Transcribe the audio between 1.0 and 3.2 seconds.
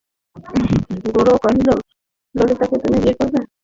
গোরা কহিল, ললিতাকে তুমি বিয়ে